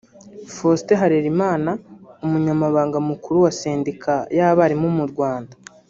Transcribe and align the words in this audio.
Faustin 0.55 0.97
Harerimana 1.01 1.71
umunyamabanga 2.25 2.97
muru 3.07 3.35
wa 3.45 3.51
Sendika 3.59 4.13
y’abarimu 4.37 4.87
mu 4.97 5.05
Rwanda 5.11 5.53